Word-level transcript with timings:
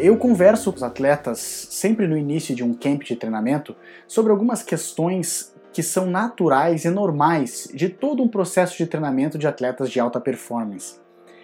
Eu 0.00 0.16
converso 0.16 0.70
com 0.70 0.76
os 0.76 0.82
atletas 0.84 1.40
sempre 1.40 2.06
no 2.06 2.16
início 2.16 2.54
de 2.54 2.62
um 2.62 2.72
camp 2.72 3.02
de 3.02 3.16
treinamento 3.16 3.74
sobre 4.06 4.30
algumas 4.30 4.62
questões 4.62 5.52
que 5.72 5.82
são 5.82 6.06
naturais 6.06 6.84
e 6.84 6.90
normais 6.90 7.68
de 7.74 7.88
todo 7.88 8.22
um 8.22 8.28
processo 8.28 8.78
de 8.78 8.86
treinamento 8.86 9.36
de 9.36 9.48
atletas 9.48 9.90
de 9.90 9.98
alta 9.98 10.20
performance. 10.20 11.00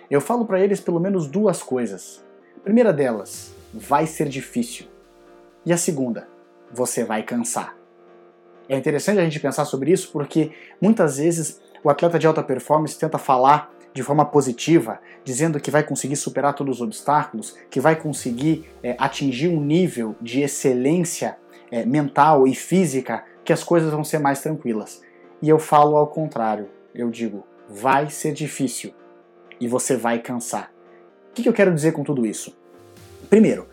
Eu 0.09 0.21
falo 0.21 0.45
para 0.47 0.61
eles 0.61 0.80
pelo 0.80 1.01
menos 1.01 1.27
duas 1.27 1.65
coisas. 1.65 2.25
A 2.57 2.61
primeira 2.61 2.93
delas, 2.93 3.53
vai 3.73 4.07
ser 4.07 4.29
difícil. 4.29 4.87
E 5.66 5.73
a 5.73 5.77
segunda, 5.77 6.29
você 6.73 7.02
vai 7.02 7.25
cansar. 7.25 7.77
É 8.69 8.77
interessante 8.77 9.19
a 9.19 9.25
gente 9.25 9.41
pensar 9.41 9.65
sobre 9.65 9.91
isso 9.91 10.13
porque 10.13 10.52
muitas 10.80 11.16
vezes 11.16 11.61
o 11.83 11.91
atleta 11.91 12.21
de 12.21 12.27
alta 12.29 12.43
performance 12.43 12.97
tenta 12.97 13.19
falar 13.19 13.75
de 13.95 14.03
forma 14.03 14.25
positiva, 14.25 15.01
dizendo 15.25 15.61
que 15.61 15.71
vai 15.71 15.84
conseguir 15.84 16.16
superar 16.16 16.52
todos 16.52 16.77
os 16.77 16.83
obstáculos, 16.83 17.57
que 17.71 17.79
vai 17.79 17.95
conseguir 17.95 18.69
é, 18.83 18.97
atingir 18.98 19.49
um 19.49 19.60
nível 19.60 20.16
de 20.21 20.41
excelência 20.41 21.38
é, 21.71 21.87
mental 21.87 22.46
e 22.46 22.55
física, 22.55 23.24
que 23.45 23.52
as 23.52 23.63
coisas 23.63 23.93
vão 23.93 24.02
ser 24.02 24.18
mais 24.18 24.41
tranquilas. 24.41 25.01
E 25.41 25.49
eu 25.49 25.60
falo 25.60 25.96
ao 25.96 26.09
contrário, 26.09 26.68
eu 26.93 27.09
digo, 27.09 27.46
vai 27.68 28.10
ser 28.10 28.33
difícil 28.33 28.93
e 29.60 29.68
você 29.68 29.96
vai 29.96 30.18
cansar. 30.18 30.73
O 31.30 31.35
que 31.35 31.49
eu 31.49 31.52
quero 31.52 31.73
dizer 31.73 31.93
com 31.93 32.02
tudo 32.02 32.27
isso? 32.27 32.57
Primeiro, 33.30 33.68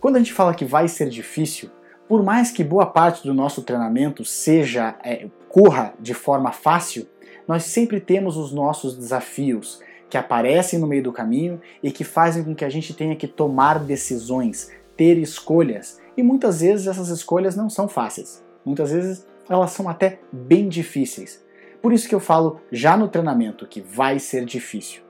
quando 0.00 0.16
a 0.16 0.18
gente 0.18 0.32
fala 0.32 0.54
que 0.54 0.64
vai 0.64 0.88
ser 0.88 1.08
difícil, 1.08 1.70
por 2.08 2.22
mais 2.22 2.50
que 2.50 2.64
boa 2.64 2.86
parte 2.86 3.26
do 3.26 3.34
nosso 3.34 3.62
treinamento 3.62 4.24
seja 4.24 4.96
é, 5.02 5.26
corra 5.48 5.94
de 5.98 6.14
forma 6.14 6.52
fácil, 6.52 7.06
nós 7.46 7.64
sempre 7.64 8.00
temos 8.00 8.36
os 8.36 8.52
nossos 8.52 8.96
desafios 8.96 9.80
que 10.08 10.16
aparecem 10.16 10.78
no 10.78 10.86
meio 10.86 11.02
do 11.02 11.12
caminho 11.12 11.60
e 11.82 11.90
que 11.90 12.04
fazem 12.04 12.44
com 12.44 12.54
que 12.54 12.64
a 12.64 12.68
gente 12.68 12.94
tenha 12.94 13.16
que 13.16 13.26
tomar 13.26 13.78
decisões, 13.78 14.70
ter 14.96 15.18
escolhas. 15.18 15.98
E 16.16 16.22
muitas 16.22 16.60
vezes 16.60 16.86
essas 16.86 17.08
escolhas 17.08 17.56
não 17.56 17.68
são 17.68 17.88
fáceis. 17.88 18.44
Muitas 18.64 18.92
vezes 18.92 19.26
elas 19.48 19.70
são 19.72 19.88
até 19.88 20.20
bem 20.32 20.68
difíceis. 20.68 21.44
Por 21.82 21.92
isso 21.92 22.08
que 22.08 22.14
eu 22.14 22.20
falo 22.20 22.60
já 22.72 22.96
no 22.96 23.08
treinamento 23.08 23.66
que 23.66 23.80
vai 23.80 24.18
ser 24.18 24.44
difícil. 24.44 25.02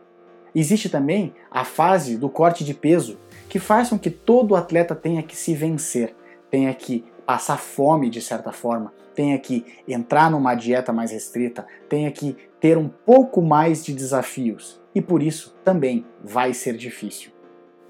Existe 0.55 0.89
também 0.89 1.35
a 1.51 1.65
fase 1.65 2.17
do 2.17 2.29
corte 2.29 2.65
de 2.65 2.73
peso, 2.73 3.19
que 3.49 3.59
faz 3.59 3.91
com 3.91 3.99
que 3.99 4.11
todo 4.11 4.57
atleta 4.57 4.95
tenha 4.95 5.23
que 5.23 5.37
se 5.37 5.55
vencer, 5.55 6.15
tenha 6.51 6.73
que 6.75 7.05
passar 7.27 7.59
fome 7.59 8.09
de 8.09 8.21
certa 8.21 8.53
forma, 8.53 8.95
tenha 9.15 9.39
que 9.39 9.65
entrar 9.89 10.31
numa 10.31 10.55
dieta 10.55 10.93
mais 10.93 11.11
restrita, 11.11 11.67
tenha 11.89 12.11
que 12.13 12.37
ter 12.61 12.79
um 12.79 12.89
pouco 12.89 13.43
mais 13.43 13.85
de 13.85 13.93
desafios. 13.93 14.81
E 14.95 15.01
por 15.01 15.23
isso 15.23 15.55
também 15.65 16.07
vai 16.23 16.55
ser 16.55 16.77
difícil. 16.77 17.33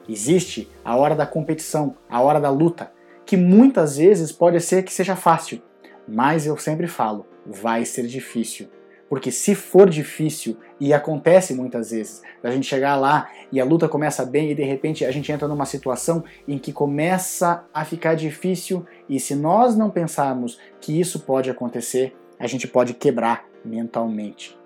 Existe 0.09 0.71
a 0.85 0.97
hora 0.97 1.15
da 1.15 1.27
competição, 1.27 1.97
a 2.09 2.21
hora 2.21 2.41
da 2.41 2.51
luta, 2.51 2.93
que 3.25 3.37
muitas 3.37 3.97
vezes 3.97 4.33
pode 4.33 4.61
ser 4.61 4.85
que 4.85 4.93
seja 4.93 5.17
fácil, 5.17 5.61
mas 6.07 6.47
eu 6.47 6.57
sempre 6.57 6.87
falo, 6.87 7.27
vai 7.45 7.85
ser 7.85 8.07
difícil. 8.07 8.69
Porque 9.09 9.31
se 9.31 9.55
for 9.55 9.89
difícil, 9.89 10.57
e 10.79 10.93
acontece 10.93 11.55
muitas 11.55 11.91
vezes, 11.91 12.23
a 12.43 12.51
gente 12.51 12.67
chegar 12.67 12.97
lá 12.97 13.31
e 13.51 13.61
a 13.61 13.65
luta 13.65 13.89
começa 13.89 14.25
bem 14.25 14.51
e 14.51 14.55
de 14.55 14.63
repente 14.63 15.05
a 15.05 15.11
gente 15.11 15.31
entra 15.33 15.49
numa 15.49 15.65
situação 15.65 16.25
em 16.47 16.59
que 16.59 16.73
começa 16.73 17.65
a 17.73 17.85
ficar 17.85 18.15
difícil 18.15 18.85
e 19.09 19.19
se 19.19 19.35
nós 19.35 19.77
não 19.77 19.91
pensarmos 19.91 20.59
que 20.81 20.99
isso 20.99 21.21
pode 21.21 21.51
acontecer, 21.51 22.15
a 22.39 22.47
gente 22.47 22.69
pode 22.69 22.95
quebrar 22.95 23.47
mentalmente. 23.65 24.59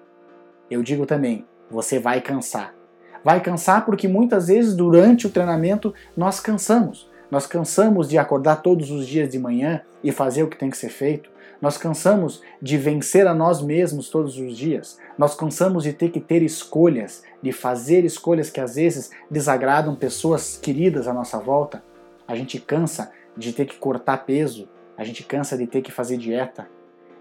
Eu 0.71 0.83
digo 0.83 1.07
também, 1.07 1.47
você 1.71 1.99
vai 1.99 2.21
cansar. 2.21 2.75
Vai 3.23 3.41
cansar 3.41 3.85
porque 3.85 4.09
muitas 4.09 4.49
vezes 4.49 4.75
durante 4.75 5.27
o 5.27 5.31
treinamento 5.31 5.95
nós 6.17 6.41
cansamos. 6.41 7.10
Nós 7.31 7.47
cansamos 7.47 8.09
de 8.09 8.19
acordar 8.19 8.57
todos 8.57 8.91
os 8.91 9.07
dias 9.07 9.29
de 9.29 9.39
manhã 9.39 9.83
e 10.03 10.11
fazer 10.11 10.43
o 10.43 10.49
que 10.49 10.59
tem 10.59 10.69
que 10.69 10.77
ser 10.77 10.89
feito. 10.89 11.31
Nós 11.61 11.77
cansamos 11.77 12.43
de 12.61 12.77
vencer 12.77 13.27
a 13.27 13.35
nós 13.35 13.63
mesmos 13.63 14.09
todos 14.09 14.37
os 14.39 14.57
dias. 14.57 14.99
Nós 15.17 15.35
cansamos 15.35 15.85
de 15.85 15.93
ter 15.93 16.11
que 16.11 16.19
ter 16.19 16.43
escolhas, 16.43 17.23
de 17.43 17.53
fazer 17.53 18.05
escolhas 18.05 18.51
que 18.51 18.61
às 18.61 18.75
vezes 18.75 19.11
desagradam 19.31 19.95
pessoas 19.95 20.57
queridas 20.57 21.07
à 21.07 21.13
nossa 21.13 21.39
volta. 21.39 21.85
A 22.27 22.35
gente 22.35 22.59
cansa 22.59 23.13
de 23.37 23.53
ter 23.53 23.67
que 23.67 23.77
cortar 23.77 24.25
peso, 24.25 24.69
a 24.97 25.05
gente 25.05 25.23
cansa 25.23 25.57
de 25.57 25.67
ter 25.67 25.83
que 25.83 25.93
fazer 25.93 26.17
dieta. 26.17 26.67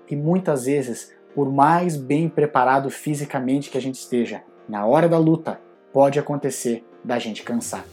E 0.10 0.16
muitas 0.16 0.66
vezes, 0.66 1.14
por 1.36 1.52
mais 1.52 1.96
bem 1.96 2.28
preparado 2.28 2.90
fisicamente 2.90 3.70
que 3.70 3.78
a 3.78 3.82
gente 3.82 3.96
esteja, 3.96 4.42
na 4.68 4.86
hora 4.86 5.08
da 5.08 5.20
luta, 5.20 5.60
pode 5.94 6.18
acontecer 6.18 6.84
da 7.04 7.20
gente 7.20 7.44
cansar. 7.44 7.84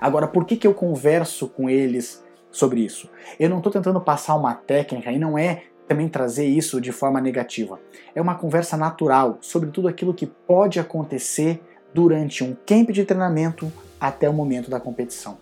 Agora, 0.00 0.26
por 0.26 0.44
que, 0.44 0.56
que 0.56 0.66
eu 0.66 0.74
converso 0.74 1.48
com 1.48 1.68
eles 1.68 2.24
sobre 2.56 2.80
isso. 2.80 3.08
Eu 3.38 3.50
não 3.50 3.58
estou 3.58 3.70
tentando 3.70 4.00
passar 4.00 4.34
uma 4.34 4.54
técnica 4.54 5.12
e 5.12 5.18
não 5.18 5.38
é 5.38 5.64
também 5.86 6.08
trazer 6.08 6.46
isso 6.46 6.80
de 6.80 6.90
forma 6.90 7.20
negativa. 7.20 7.78
É 8.14 8.20
uma 8.20 8.34
conversa 8.34 8.76
natural 8.76 9.38
sobre 9.40 9.70
tudo 9.70 9.86
aquilo 9.86 10.14
que 10.14 10.26
pode 10.26 10.80
acontecer 10.80 11.60
durante 11.94 12.42
um 12.42 12.56
camp 12.66 12.90
de 12.90 13.04
treinamento 13.04 13.72
até 14.00 14.28
o 14.28 14.32
momento 14.32 14.70
da 14.70 14.80
competição. 14.80 15.38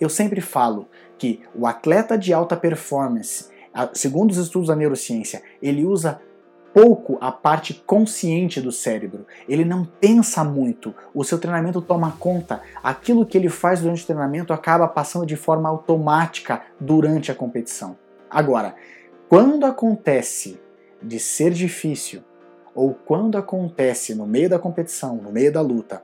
Eu 0.00 0.08
sempre 0.08 0.40
falo 0.40 0.88
que 1.16 1.40
o 1.54 1.66
atleta 1.66 2.18
de 2.18 2.32
alta 2.32 2.56
performance, 2.56 3.48
segundo 3.94 4.30
os 4.30 4.36
estudos 4.36 4.68
da 4.68 4.76
neurociência, 4.76 5.42
ele 5.62 5.84
usa 5.84 6.20
pouco 6.72 7.18
a 7.20 7.32
parte 7.32 7.74
consciente 7.74 8.60
do 8.60 8.70
cérebro. 8.70 9.26
Ele 9.48 9.64
não 9.64 9.84
pensa 9.84 10.44
muito. 10.44 10.94
O 11.14 11.24
seu 11.24 11.38
treinamento 11.38 11.80
toma 11.80 12.12
conta. 12.18 12.60
Aquilo 12.82 13.26
que 13.26 13.36
ele 13.36 13.48
faz 13.48 13.80
durante 13.80 14.02
o 14.02 14.06
treinamento 14.06 14.52
acaba 14.52 14.86
passando 14.86 15.26
de 15.26 15.36
forma 15.36 15.68
automática 15.68 16.62
durante 16.80 17.30
a 17.32 17.34
competição. 17.34 17.96
Agora, 18.30 18.74
quando 19.28 19.64
acontece 19.64 20.60
de 21.02 21.18
ser 21.18 21.52
difícil, 21.52 22.22
ou 22.74 22.94
quando 22.94 23.36
acontece 23.36 24.14
no 24.14 24.26
meio 24.26 24.48
da 24.48 24.58
competição, 24.58 25.16
no 25.16 25.32
meio 25.32 25.52
da 25.52 25.60
luta, 25.60 26.02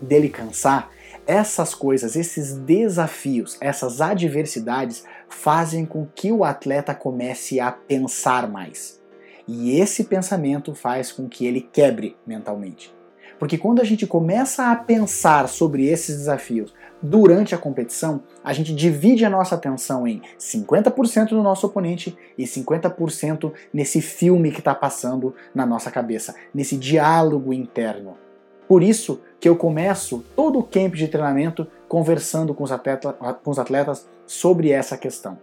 dele 0.00 0.28
cansar, 0.28 0.90
essas 1.26 1.74
coisas, 1.74 2.16
esses 2.16 2.54
desafios, 2.54 3.58
essas 3.60 4.00
adversidades 4.00 5.04
fazem 5.28 5.84
com 5.84 6.06
que 6.06 6.32
o 6.32 6.44
atleta 6.44 6.94
comece 6.94 7.60
a 7.60 7.70
pensar 7.70 8.48
mais. 8.48 8.97
E 9.48 9.80
esse 9.80 10.04
pensamento 10.04 10.74
faz 10.74 11.10
com 11.10 11.26
que 11.26 11.46
ele 11.46 11.62
quebre 11.62 12.14
mentalmente. 12.26 12.94
Porque 13.38 13.56
quando 13.56 13.80
a 13.80 13.84
gente 13.84 14.06
começa 14.06 14.70
a 14.70 14.76
pensar 14.76 15.48
sobre 15.48 15.86
esses 15.86 16.18
desafios 16.18 16.74
durante 17.00 17.54
a 17.54 17.58
competição, 17.58 18.22
a 18.44 18.52
gente 18.52 18.74
divide 18.74 19.24
a 19.24 19.30
nossa 19.30 19.54
atenção 19.54 20.06
em 20.06 20.20
50% 20.38 21.30
no 21.30 21.42
nosso 21.42 21.66
oponente 21.66 22.14
e 22.36 22.44
50% 22.44 23.52
nesse 23.72 24.02
filme 24.02 24.50
que 24.50 24.58
está 24.58 24.74
passando 24.74 25.34
na 25.54 25.64
nossa 25.64 25.90
cabeça, 25.90 26.34
nesse 26.52 26.76
diálogo 26.76 27.54
interno. 27.54 28.18
Por 28.66 28.82
isso 28.82 29.22
que 29.40 29.48
eu 29.48 29.56
começo 29.56 30.22
todo 30.36 30.58
o 30.58 30.64
camp 30.64 30.94
de 30.94 31.08
treinamento 31.08 31.66
conversando 31.88 32.52
com 32.52 32.64
os, 32.64 32.72
atleta, 32.72 33.12
com 33.12 33.50
os 33.50 33.58
atletas 33.58 34.06
sobre 34.26 34.72
essa 34.72 34.98
questão. 34.98 35.38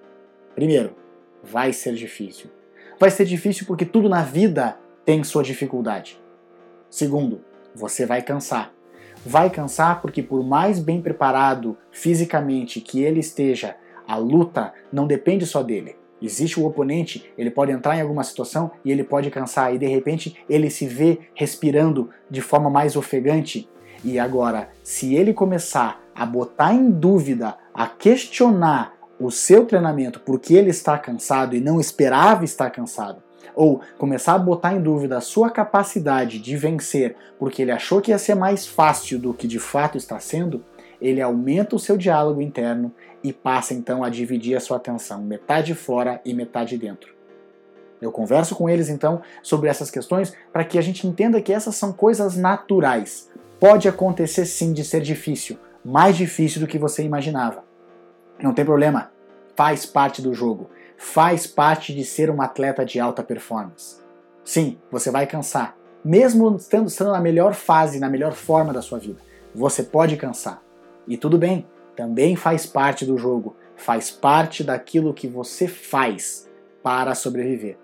Primeiro, 0.53 0.95
vai 1.41 1.74
ser 1.74 1.95
difícil 1.95 2.50
vai 3.00 3.09
ser 3.09 3.25
difícil 3.25 3.65
porque 3.65 3.86
tudo 3.86 4.09
na 4.09 4.21
vida 4.21 4.77
tem 5.06 5.24
sua 5.24 5.44
dificuldade. 5.44 6.19
Segundo, 6.89 7.42
você 7.74 8.06
vai 8.06 8.21
cansar. 8.21 8.71
Vai 9.25 9.50
cansar 9.50 10.01
porque, 10.01 10.21
por 10.21 10.44
mais 10.45 10.80
bem 10.80 11.01
preparado 11.01 11.77
fisicamente 11.92 12.80
que 12.80 13.01
ele 13.03 13.19
esteja, 13.19 13.75
a 14.07 14.15
luta 14.18 14.74
não 14.94 15.07
depende 15.07 15.45
só 15.45 15.63
dele. 15.63 15.95
Existe 16.21 16.59
o 16.59 16.65
oponente, 16.65 17.31
ele 17.38 17.51
pode 17.51 17.71
entrar 17.71 17.97
em 17.97 18.01
alguma 18.01 18.24
situação 18.24 18.71
e 18.83 18.92
ele 18.92 19.03
pode 19.03 19.30
cansar, 19.30 19.74
e 19.74 19.77
de 19.77 19.86
repente 19.86 20.38
ele 20.50 20.69
se 20.69 20.88
vê 20.88 21.19
respirando 21.33 22.09
de 22.30 22.42
forma 22.42 22.69
mais 22.69 22.95
ofegante. 22.95 23.69
E 24.03 24.18
agora, 24.18 24.69
se 24.83 25.15
ele 25.15 25.33
começar 25.33 26.01
a 26.15 26.25
botar 26.25 26.74
em 26.74 26.89
dúvida, 26.89 27.57
a 27.74 27.88
questionar 27.88 28.94
o 29.19 29.31
seu 29.31 29.65
treinamento 29.65 30.19
porque 30.19 30.53
ele 30.53 30.69
está 30.69 30.97
cansado 30.97 31.56
e 31.56 31.62
não 31.62 31.79
esperava 31.79 32.44
estar 32.44 32.69
cansado, 32.69 33.21
ou 33.56 33.81
começar 33.97 34.33
a 34.33 34.39
botar 34.39 34.73
em 34.73 34.81
dúvida 34.81 35.17
a 35.17 35.21
sua 35.21 35.50
capacidade 35.50 36.39
de 36.39 36.57
vencer 36.57 37.15
porque 37.39 37.62
ele 37.62 37.71
achou 37.71 38.01
que 38.01 38.12
ia 38.12 38.17
ser 38.17 38.35
mais 38.35 38.67
fácil 38.67 39.19
do 39.19 39.33
que 39.33 39.47
de 39.47 39.59
fato 39.59 39.97
está 39.97 40.19
sendo, 40.19 40.63
ele 41.00 41.21
aumenta 41.21 41.75
o 41.75 41.79
seu 41.79 41.97
diálogo 41.97 42.41
interno 42.41 42.94
e 43.23 43.33
passa 43.33 43.73
então 43.73 44.03
a 44.03 44.09
dividir 44.09 44.56
a 44.56 44.59
sua 44.59 44.77
atenção, 44.77 45.21
metade 45.23 45.73
fora 45.73 46.21
e 46.25 46.33
metade 46.33 46.77
dentro. 46.77 47.13
Eu 48.01 48.11
converso 48.11 48.56
com 48.56 48.69
eles 48.69 48.89
então 48.89 49.21
sobre 49.41 49.69
essas 49.69 49.89
questões 49.89 50.33
para 50.51 50.63
que 50.63 50.77
a 50.77 50.81
gente 50.81 51.07
entenda 51.07 51.41
que 51.41 51.53
essas 51.53 51.75
são 51.75 51.91
coisas 51.91 52.35
naturais. 52.35 53.29
Pode 53.59 53.88
acontecer 53.88 54.45
sim 54.45 54.73
de 54.73 54.83
ser 54.83 55.01
difícil, 55.01 55.57
mais 55.83 56.18
difícil 56.18 56.61
do 56.61 56.68
que 56.68 56.77
você 56.77 57.03
imaginava. 57.03 57.63
Não 58.41 58.53
tem 58.53 58.65
problema, 58.65 59.11
faz 59.55 59.85
parte 59.85 60.21
do 60.21 60.33
jogo, 60.33 60.69
faz 60.97 61.47
parte 61.47 61.93
de 61.93 62.03
ser 62.03 62.29
um 62.29 62.41
atleta 62.41 62.85
de 62.85 62.99
alta 62.99 63.23
performance. 63.23 64.01
Sim, 64.43 64.77
você 64.91 65.09
vai 65.09 65.25
cansar, 65.25 65.75
mesmo 66.03 66.55
estando, 66.55 66.87
estando 66.87 67.11
na 67.11 67.21
melhor 67.21 67.53
fase, 67.53 67.99
na 67.99 68.09
melhor 68.09 68.33
forma 68.33 68.73
da 68.73 68.81
sua 68.81 68.99
vida. 68.99 69.19
Você 69.53 69.83
pode 69.83 70.17
cansar. 70.17 70.61
E 71.07 71.17
tudo 71.17 71.37
bem, 71.37 71.65
também 71.95 72.35
faz 72.35 72.65
parte 72.65 73.05
do 73.05 73.17
jogo, 73.17 73.55
faz 73.75 74.11
parte 74.11 74.63
daquilo 74.63 75.13
que 75.13 75.27
você 75.27 75.67
faz 75.67 76.49
para 76.83 77.15
sobreviver. 77.15 77.77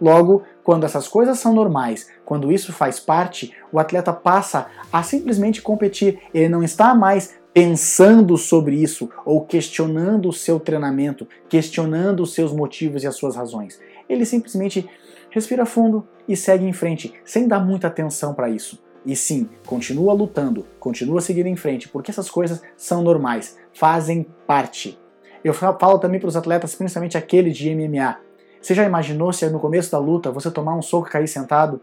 Logo, 0.00 0.42
quando 0.62 0.84
essas 0.84 1.06
coisas 1.06 1.38
são 1.38 1.54
normais, 1.54 2.10
quando 2.24 2.52
isso 2.52 2.72
faz 2.72 2.98
parte, 2.98 3.54
o 3.72 3.78
atleta 3.78 4.12
passa 4.12 4.66
a 4.92 5.02
simplesmente 5.02 5.62
competir. 5.62 6.20
Ele 6.34 6.48
não 6.48 6.62
está 6.62 6.94
mais 6.94 7.38
pensando 7.54 8.36
sobre 8.36 8.74
isso 8.74 9.08
ou 9.24 9.46
questionando 9.46 10.28
o 10.28 10.32
seu 10.32 10.58
treinamento, 10.58 11.26
questionando 11.48 12.24
os 12.24 12.34
seus 12.34 12.52
motivos 12.52 13.04
e 13.04 13.06
as 13.06 13.14
suas 13.14 13.36
razões. 13.36 13.80
Ele 14.08 14.26
simplesmente 14.26 14.90
respira 15.30 15.64
fundo 15.64 16.06
e 16.28 16.36
segue 16.36 16.66
em 16.66 16.72
frente, 16.72 17.14
sem 17.24 17.46
dar 17.46 17.60
muita 17.60 17.86
atenção 17.86 18.34
para 18.34 18.50
isso. 18.50 18.82
E 19.06 19.14
sim, 19.14 19.48
continua 19.66 20.12
lutando, 20.12 20.66
continua 20.80 21.20
seguindo 21.20 21.46
em 21.46 21.56
frente, 21.56 21.88
porque 21.88 22.10
essas 22.10 22.28
coisas 22.28 22.60
são 22.76 23.02
normais, 23.02 23.56
fazem 23.72 24.26
parte. 24.46 24.98
Eu 25.44 25.54
falo 25.54 25.98
também 25.98 26.18
para 26.18 26.28
os 26.28 26.36
atletas, 26.36 26.74
principalmente 26.74 27.16
aquele 27.16 27.50
de 27.50 27.72
MMA. 27.74 28.18
Você 28.60 28.74
já 28.74 28.84
imaginou 28.84 29.32
se 29.32 29.48
no 29.50 29.60
começo 29.60 29.92
da 29.92 29.98
luta 29.98 30.32
você 30.32 30.50
tomar 30.50 30.74
um 30.74 30.82
soco 30.82 31.06
e 31.06 31.10
cair 31.10 31.28
sentado? 31.28 31.80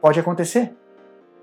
Pode 0.00 0.18
acontecer. 0.18 0.74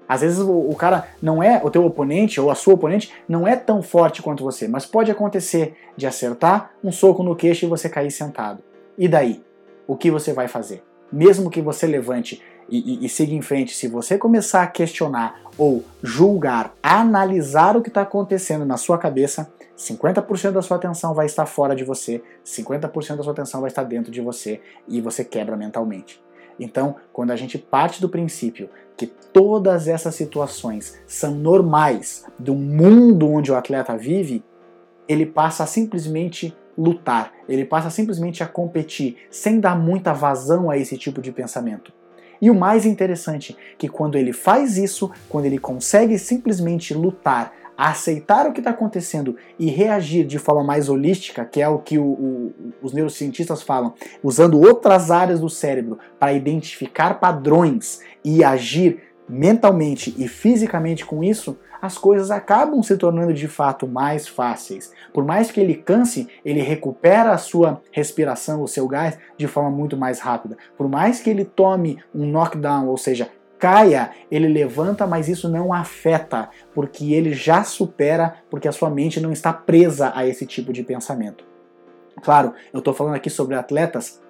Às 0.09 0.21
vezes 0.21 0.39
o, 0.39 0.51
o, 0.51 0.75
cara 0.75 1.07
não 1.21 1.43
é, 1.43 1.61
o 1.63 1.69
teu 1.69 1.85
oponente 1.85 2.41
ou 2.41 2.49
a 2.49 2.55
sua 2.55 2.73
oponente 2.73 3.13
não 3.27 3.47
é 3.47 3.55
tão 3.55 3.83
forte 3.83 4.23
quanto 4.23 4.43
você, 4.43 4.67
mas 4.67 4.83
pode 4.83 5.11
acontecer 5.11 5.75
de 5.95 6.07
acertar 6.07 6.71
um 6.83 6.91
soco 6.91 7.21
no 7.21 7.35
queixo 7.35 7.65
e 7.65 7.69
você 7.69 7.87
cair 7.87 8.09
sentado. 8.09 8.63
E 8.97 9.07
daí? 9.07 9.43
O 9.87 9.95
que 9.95 10.09
você 10.09 10.33
vai 10.33 10.47
fazer? 10.47 10.83
Mesmo 11.11 11.49
que 11.49 11.61
você 11.61 11.85
levante 11.85 12.41
e, 12.67 13.03
e, 13.03 13.05
e 13.05 13.09
siga 13.09 13.33
em 13.33 13.41
frente, 13.41 13.75
se 13.75 13.87
você 13.87 14.17
começar 14.17 14.63
a 14.63 14.67
questionar 14.67 15.41
ou 15.57 15.83
julgar, 16.01 16.73
analisar 16.81 17.77
o 17.77 17.81
que 17.81 17.89
está 17.89 18.01
acontecendo 18.01 18.65
na 18.65 18.77
sua 18.77 18.97
cabeça, 18.97 19.51
50% 19.77 20.51
da 20.51 20.61
sua 20.61 20.77
atenção 20.77 21.13
vai 21.13 21.25
estar 21.25 21.45
fora 21.45 21.75
de 21.75 21.83
você, 21.83 22.21
50% 22.45 23.15
da 23.15 23.23
sua 23.23 23.33
atenção 23.33 23.61
vai 23.61 23.69
estar 23.69 23.83
dentro 23.83 24.11
de 24.11 24.21
você 24.21 24.61
e 24.87 25.01
você 25.01 25.23
quebra 25.23 25.55
mentalmente. 25.55 26.21
Então, 26.59 26.95
quando 27.13 27.31
a 27.31 27.35
gente 27.35 27.57
parte 27.57 28.01
do 28.01 28.09
princípio 28.09 28.69
que 28.97 29.07
todas 29.07 29.87
essas 29.87 30.13
situações 30.15 30.99
são 31.07 31.33
normais 31.33 32.25
do 32.37 32.53
mundo 32.53 33.29
onde 33.29 33.51
o 33.51 33.55
atleta 33.55 33.97
vive, 33.97 34.43
ele 35.07 35.25
passa 35.25 35.63
a 35.63 35.67
simplesmente 35.67 36.55
lutar, 36.77 37.33
ele 37.47 37.65
passa 37.65 37.89
simplesmente 37.89 38.43
a 38.43 38.47
competir, 38.47 39.17
sem 39.31 39.59
dar 39.59 39.77
muita 39.77 40.13
vazão 40.13 40.69
a 40.69 40.77
esse 40.77 40.97
tipo 40.97 41.21
de 41.21 41.31
pensamento. 41.31 41.93
E 42.41 42.49
o 42.49 42.55
mais 42.55 42.85
interessante, 42.85 43.55
que 43.77 43.89
quando 43.89 44.17
ele 44.17 44.31
faz 44.31 44.77
isso, 44.77 45.11
quando 45.27 45.45
ele 45.45 45.57
consegue 45.57 46.17
simplesmente 46.17 46.93
lutar, 46.93 47.53
aceitar 47.87 48.45
o 48.45 48.51
que 48.51 48.59
está 48.59 48.71
acontecendo 48.71 49.37
e 49.57 49.67
reagir 49.67 50.25
de 50.25 50.37
forma 50.37 50.61
mais 50.65 50.89
holística, 50.89 51.45
que 51.45 51.61
é 51.61 51.69
o 51.69 51.79
que 51.79 51.97
o, 51.97 52.03
o, 52.03 52.53
os 52.81 52.91
neurocientistas 52.91 53.61
falam, 53.61 53.93
usando 54.21 54.59
outras 54.59 55.09
áreas 55.09 55.39
do 55.39 55.49
cérebro 55.49 55.97
para 56.19 56.33
identificar 56.33 57.21
padrões 57.21 58.01
e 58.21 58.43
agir 58.43 59.01
mentalmente 59.29 60.13
e 60.17 60.27
fisicamente 60.27 61.05
com 61.05 61.23
isso, 61.23 61.57
as 61.81 61.97
coisas 61.97 62.31
acabam 62.31 62.83
se 62.83 62.97
tornando 62.97 63.33
de 63.33 63.47
fato 63.47 63.87
mais 63.87 64.27
fáceis. 64.27 64.91
Por 65.13 65.23
mais 65.23 65.49
que 65.49 65.61
ele 65.61 65.75
canse, 65.75 66.27
ele 66.43 66.59
recupera 66.59 67.31
a 67.31 67.37
sua 67.37 67.81
respiração, 67.93 68.61
o 68.61 68.67
seu 68.67 68.85
gás, 68.89 69.17
de 69.37 69.47
forma 69.47 69.71
muito 69.71 69.95
mais 69.95 70.19
rápida. 70.19 70.57
Por 70.77 70.89
mais 70.89 71.21
que 71.21 71.29
ele 71.29 71.45
tome 71.45 71.97
um 72.13 72.25
knockdown, 72.25 72.87
ou 72.87 72.97
seja, 72.97 73.29
caia, 73.59 74.11
ele 74.31 74.47
levanta, 74.47 75.05
mas 75.05 75.27
isso 75.27 75.49
não 75.49 75.73
afeta, 75.73 76.49
porque 76.73 77.13
ele 77.13 77.33
já 77.33 77.63
supera, 77.63 78.35
porque 78.49 78.67
a 78.67 78.71
sua 78.71 78.89
mente 78.89 79.19
não 79.19 79.31
está 79.31 79.51
presa 79.51 80.11
a 80.15 80.25
esse 80.25 80.45
tipo 80.45 80.71
de 80.71 80.81
pensamento. 80.81 81.43
Claro, 82.23 82.53
eu 82.73 82.79
estou 82.79 82.93
falando 82.93 83.15
aqui 83.15 83.29
sobre 83.29 83.55
atletas, 83.55 84.21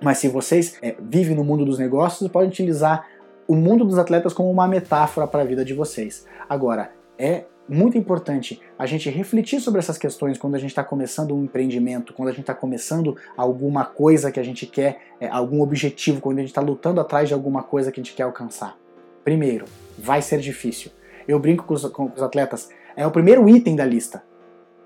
mas 0.00 0.18
se 0.18 0.28
vocês 0.28 0.76
é, 0.82 0.94
vivem 1.00 1.34
no 1.34 1.44
mundo 1.44 1.64
dos 1.64 1.78
negócios, 1.78 2.30
podem 2.30 2.48
utilizar 2.48 3.06
o 3.48 3.54
mundo 3.54 3.84
dos 3.84 3.98
atletas 3.98 4.32
como 4.32 4.50
uma 4.50 4.68
metáfora 4.68 5.26
para 5.26 5.42
a 5.42 5.46
vida 5.46 5.64
de 5.64 5.74
vocês. 5.74 6.26
Agora, 6.48 6.92
é 7.18 7.44
muito 7.68 7.96
importante 7.96 8.60
a 8.78 8.84
gente 8.86 9.08
refletir 9.08 9.60
sobre 9.60 9.78
essas 9.78 9.96
questões 9.96 10.36
quando 10.36 10.54
a 10.54 10.58
gente 10.58 10.70
está 10.70 10.84
começando 10.84 11.34
um 11.34 11.44
empreendimento, 11.44 12.12
quando 12.12 12.28
a 12.28 12.32
gente 12.32 12.42
está 12.42 12.54
começando 12.54 13.16
alguma 13.36 13.84
coisa 13.84 14.30
que 14.30 14.38
a 14.38 14.42
gente 14.42 14.66
quer, 14.66 15.00
é, 15.20 15.28
algum 15.28 15.62
objetivo, 15.62 16.20
quando 16.20 16.38
a 16.38 16.40
gente 16.40 16.50
está 16.50 16.60
lutando 16.60 17.00
atrás 17.00 17.28
de 17.28 17.34
alguma 17.34 17.62
coisa 17.62 17.90
que 17.90 18.00
a 18.00 18.02
gente 18.02 18.14
quer 18.14 18.24
alcançar. 18.24 18.76
Primeiro, 19.24 19.64
vai 19.98 20.20
ser 20.20 20.38
difícil. 20.38 20.90
Eu 21.26 21.38
brinco 21.38 21.64
com 21.64 21.74
os, 21.74 21.84
com 21.86 22.12
os 22.14 22.22
atletas, 22.22 22.68
é 22.96 23.06
o 23.06 23.10
primeiro 23.10 23.48
item 23.48 23.74
da 23.74 23.84
lista. 23.84 24.22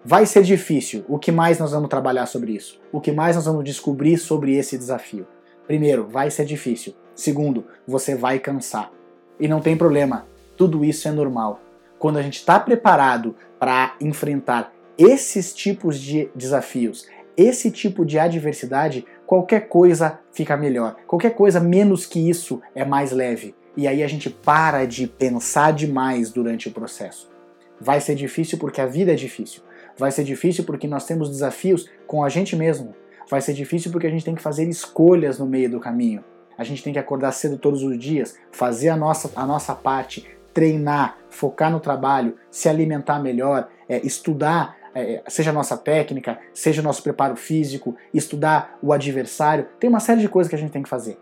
Vai 0.04 0.24
ser 0.24 0.42
difícil. 0.44 1.04
O 1.08 1.18
que 1.18 1.32
mais 1.32 1.58
nós 1.58 1.72
vamos 1.72 1.88
trabalhar 1.88 2.26
sobre 2.26 2.52
isso? 2.52 2.80
O 2.92 3.00
que 3.00 3.10
mais 3.10 3.34
nós 3.34 3.46
vamos 3.46 3.64
descobrir 3.64 4.16
sobre 4.16 4.54
esse 4.54 4.78
desafio? 4.78 5.26
Primeiro, 5.66 6.06
vai 6.06 6.30
ser 6.30 6.44
difícil. 6.44 6.94
Segundo, 7.14 7.66
você 7.86 8.14
vai 8.14 8.38
cansar. 8.38 8.92
E 9.40 9.48
não 9.48 9.60
tem 9.60 9.76
problema, 9.76 10.26
tudo 10.56 10.84
isso 10.84 11.08
é 11.08 11.10
normal. 11.10 11.60
Quando 11.98 12.18
a 12.18 12.22
gente 12.22 12.38
está 12.38 12.58
preparado 12.60 13.34
para 13.58 13.94
enfrentar 14.00 14.72
esses 14.96 15.52
tipos 15.52 15.98
de 15.98 16.30
desafios, 16.34 17.06
esse 17.36 17.70
tipo 17.70 18.04
de 18.04 18.18
adversidade, 18.18 19.04
qualquer 19.26 19.68
coisa 19.68 20.18
fica 20.32 20.56
melhor. 20.56 20.96
Qualquer 21.06 21.34
coisa 21.34 21.60
menos 21.60 22.06
que 22.06 22.28
isso 22.28 22.60
é 22.74 22.84
mais 22.84 23.12
leve. 23.12 23.54
E 23.76 23.86
aí 23.86 24.02
a 24.02 24.08
gente 24.08 24.28
para 24.28 24.84
de 24.84 25.06
pensar 25.06 25.72
demais 25.72 26.32
durante 26.32 26.68
o 26.68 26.72
processo. 26.72 27.30
Vai 27.80 28.00
ser 28.00 28.16
difícil 28.16 28.58
porque 28.58 28.80
a 28.80 28.86
vida 28.86 29.12
é 29.12 29.14
difícil. 29.14 29.62
Vai 29.96 30.10
ser 30.10 30.24
difícil 30.24 30.64
porque 30.64 30.88
nós 30.88 31.06
temos 31.06 31.30
desafios 31.30 31.88
com 32.06 32.24
a 32.24 32.28
gente 32.28 32.56
mesmo. 32.56 32.94
Vai 33.30 33.40
ser 33.40 33.52
difícil 33.52 33.92
porque 33.92 34.06
a 34.06 34.10
gente 34.10 34.24
tem 34.24 34.34
que 34.34 34.42
fazer 34.42 34.68
escolhas 34.68 35.38
no 35.38 35.46
meio 35.46 35.70
do 35.70 35.78
caminho 35.78 36.24
a 36.58 36.64
gente 36.64 36.82
tem 36.82 36.92
que 36.92 36.98
acordar 36.98 37.30
cedo 37.30 37.56
todos 37.56 37.84
os 37.84 37.96
dias, 37.96 38.36
fazer 38.50 38.88
a 38.88 38.96
nossa, 38.96 39.30
a 39.36 39.46
nossa 39.46 39.76
parte, 39.76 40.26
treinar, 40.58 41.16
focar 41.30 41.70
no 41.70 41.78
trabalho, 41.78 42.34
se 42.50 42.68
alimentar 42.68 43.20
melhor, 43.20 43.68
é, 43.88 44.04
estudar, 44.04 44.74
é, 44.92 45.22
seja 45.28 45.50
a 45.50 45.52
nossa 45.52 45.76
técnica, 45.76 46.36
seja 46.52 46.80
o 46.80 46.84
nosso 46.84 47.00
preparo 47.00 47.36
físico, 47.36 47.94
estudar 48.12 48.76
o 48.82 48.92
adversário. 48.92 49.68
Tem 49.78 49.88
uma 49.88 50.00
série 50.00 50.20
de 50.20 50.28
coisas 50.28 50.50
que 50.50 50.56
a 50.56 50.58
gente 50.58 50.72
tem 50.72 50.82
que 50.82 50.88
fazer. 50.88 51.16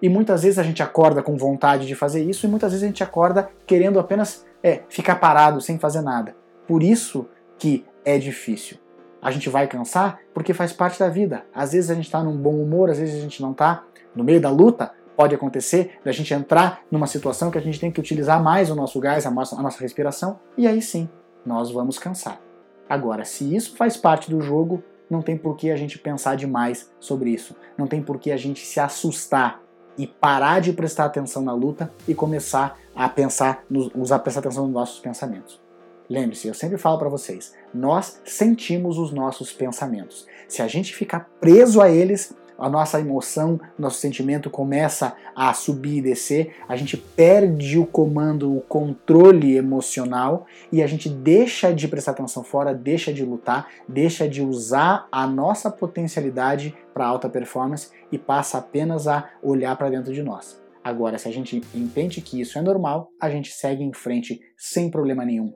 E 0.00 0.08
muitas 0.08 0.42
vezes 0.42 0.58
a 0.58 0.62
gente 0.62 0.82
acorda 0.82 1.22
com 1.22 1.36
vontade 1.36 1.86
de 1.86 1.94
fazer 1.94 2.24
isso 2.24 2.46
e 2.46 2.48
muitas 2.48 2.72
vezes 2.72 2.82
a 2.82 2.86
gente 2.86 3.04
acorda 3.04 3.50
querendo 3.66 4.00
apenas 4.00 4.46
é, 4.62 4.80
ficar 4.88 5.16
parado 5.16 5.60
sem 5.60 5.78
fazer 5.78 6.00
nada. 6.00 6.34
Por 6.66 6.82
isso 6.82 7.28
que 7.58 7.84
é 8.06 8.16
difícil. 8.16 8.78
A 9.20 9.30
gente 9.30 9.50
vai 9.50 9.66
cansar 9.66 10.18
porque 10.32 10.54
faz 10.54 10.72
parte 10.72 10.98
da 10.98 11.10
vida. 11.10 11.44
Às 11.54 11.72
vezes 11.72 11.90
a 11.90 11.94
gente 11.94 12.06
está 12.06 12.24
num 12.24 12.38
bom 12.38 12.54
humor, 12.54 12.88
às 12.88 12.98
vezes 12.98 13.16
a 13.16 13.20
gente 13.20 13.42
não 13.42 13.52
está 13.52 13.84
no 14.14 14.24
meio 14.24 14.40
da 14.40 14.48
luta, 14.48 14.92
pode 15.18 15.34
acontecer 15.34 15.98
da 16.04 16.12
gente 16.12 16.32
entrar 16.32 16.82
numa 16.88 17.08
situação 17.08 17.50
que 17.50 17.58
a 17.58 17.60
gente 17.60 17.80
tem 17.80 17.90
que 17.90 17.98
utilizar 17.98 18.40
mais 18.40 18.70
o 18.70 18.76
nosso 18.76 19.00
gás, 19.00 19.26
a 19.26 19.30
nossa, 19.32 19.56
a 19.56 19.60
nossa 19.60 19.80
respiração, 19.80 20.38
e 20.56 20.64
aí 20.64 20.80
sim, 20.80 21.08
nós 21.44 21.72
vamos 21.72 21.98
cansar. 21.98 22.40
Agora, 22.88 23.24
se 23.24 23.52
isso 23.52 23.76
faz 23.76 23.96
parte 23.96 24.30
do 24.30 24.40
jogo, 24.40 24.80
não 25.10 25.20
tem 25.20 25.36
por 25.36 25.56
que 25.56 25.72
a 25.72 25.76
gente 25.76 25.98
pensar 25.98 26.36
demais 26.36 26.88
sobre 27.00 27.30
isso. 27.30 27.56
Não 27.76 27.88
tem 27.88 28.00
por 28.00 28.20
que 28.20 28.30
a 28.30 28.36
gente 28.36 28.64
se 28.64 28.78
assustar 28.78 29.60
e 29.98 30.06
parar 30.06 30.60
de 30.60 30.72
prestar 30.72 31.06
atenção 31.06 31.42
na 31.42 31.52
luta 31.52 31.92
e 32.06 32.14
começar 32.14 32.78
a 32.94 33.08
pensar, 33.08 33.64
nos, 33.68 33.90
usar 33.96 34.20
prestar 34.20 34.38
atenção 34.38 34.66
nos 34.66 34.72
nossos 34.72 35.00
pensamentos. 35.00 35.60
Lembre-se, 36.08 36.46
eu 36.46 36.54
sempre 36.54 36.78
falo 36.78 36.96
para 36.96 37.08
vocês, 37.08 37.54
nós 37.74 38.20
sentimos 38.24 38.96
os 38.96 39.10
nossos 39.10 39.52
pensamentos. 39.52 40.28
Se 40.46 40.62
a 40.62 40.68
gente 40.68 40.94
ficar 40.94 41.28
preso 41.40 41.82
a 41.82 41.90
eles, 41.90 42.34
a 42.58 42.68
nossa 42.68 43.00
emoção, 43.00 43.60
nosso 43.78 44.00
sentimento 44.00 44.50
começa 44.50 45.14
a 45.34 45.54
subir 45.54 45.98
e 45.98 46.02
descer, 46.02 46.56
a 46.68 46.74
gente 46.74 46.96
perde 46.96 47.78
o 47.78 47.86
comando, 47.86 48.54
o 48.54 48.60
controle 48.60 49.56
emocional 49.56 50.46
e 50.72 50.82
a 50.82 50.86
gente 50.86 51.08
deixa 51.08 51.72
de 51.72 51.86
prestar 51.86 52.10
atenção 52.10 52.42
fora, 52.42 52.74
deixa 52.74 53.12
de 53.12 53.24
lutar, 53.24 53.68
deixa 53.88 54.28
de 54.28 54.42
usar 54.42 55.06
a 55.12 55.26
nossa 55.26 55.70
potencialidade 55.70 56.76
para 56.92 57.06
alta 57.06 57.28
performance 57.28 57.90
e 58.10 58.18
passa 58.18 58.58
apenas 58.58 59.06
a 59.06 59.30
olhar 59.40 59.76
para 59.76 59.90
dentro 59.90 60.12
de 60.12 60.22
nós. 60.22 60.60
Agora, 60.82 61.18
se 61.18 61.28
a 61.28 61.32
gente 61.32 61.62
entende 61.74 62.20
que 62.20 62.40
isso 62.40 62.58
é 62.58 62.62
normal, 62.62 63.10
a 63.20 63.30
gente 63.30 63.52
segue 63.52 63.84
em 63.84 63.92
frente 63.92 64.40
sem 64.56 64.90
problema 64.90 65.24
nenhum, 65.24 65.52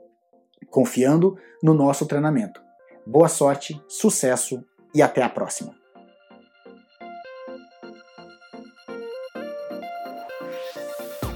confiando 0.71 1.37
no 1.63 1.75
nosso 1.75 2.07
treinamento. 2.07 2.63
Boa 3.05 3.29
sorte, 3.29 3.81
sucesso 3.89 4.65
e 4.95 5.03
até 5.03 5.23
a 5.23 5.29
próxima! 5.29 5.82
you 11.01 11.32